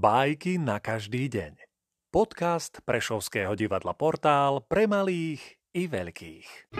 [0.00, 1.60] Bajky na každý deň.
[2.08, 6.72] Podcast Prešovského divadla Portál pre malých i veľkých.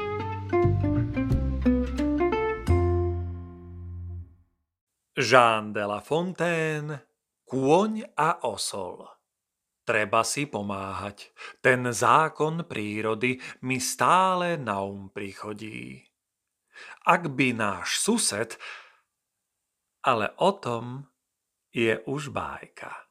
[5.21, 7.05] Jean de la Fontaine
[7.45, 9.05] Kôň a osol
[9.85, 11.37] Treba si pomáhať.
[11.61, 13.37] Ten zákon prírody
[13.69, 16.09] mi stále na um prichodí.
[17.05, 18.57] Ak by náš sused,
[20.09, 21.05] ale o tom
[21.69, 23.10] je už bájka.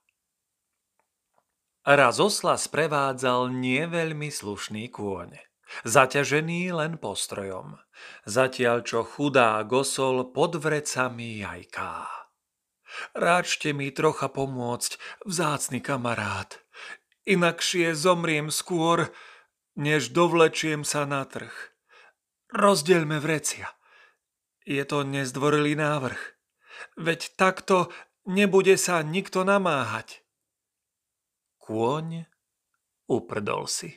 [1.90, 5.42] Raz osla sprevádzal neveľmi slušný kôň,
[5.90, 7.82] zaťažený len postrojom,
[8.30, 12.06] zatiaľ čo chudá gosol pod vrecami jajká.
[13.18, 16.62] Ráčte mi trocha pomôcť, vzácny kamarát,
[17.26, 19.10] inakšie zomriem skôr,
[19.74, 21.74] než dovlečiem sa na trh.
[22.54, 23.74] Rozdielme vrecia.
[24.62, 26.22] Je to nezdvorilý návrh.
[27.02, 27.90] Veď takto
[28.30, 30.22] nebude sa nikto namáhať.
[31.70, 32.26] Kôň
[33.14, 33.94] uprdol si.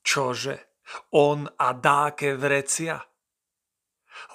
[0.00, 0.80] Čože?
[1.12, 2.96] On a dáke vrecia?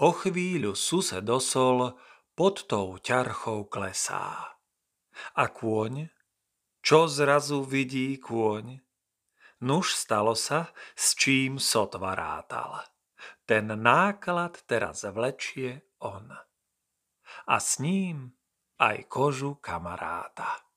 [0.05, 1.97] O chvíľu sused dosol
[2.37, 4.61] pod tou ťarchou klesá.
[5.41, 6.13] A kôň?
[6.85, 8.77] Čo zrazu vidí kôň?
[9.65, 12.85] Nuž stalo sa, s čím sotva rátal.
[13.49, 16.29] Ten náklad teraz vlečie on.
[17.49, 18.37] A s ním
[18.77, 20.70] aj kožu kamaráta.